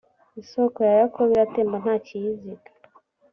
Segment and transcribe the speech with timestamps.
[0.41, 2.69] isoko ya yakobo iratemba nta kiyiziga.